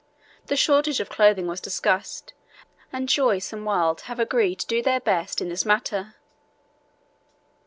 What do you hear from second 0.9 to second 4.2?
of clothing was discussed, and Joyce and Wild have